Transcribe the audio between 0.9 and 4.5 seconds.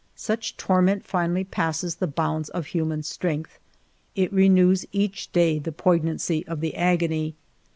finally passes the bounds of human strength. It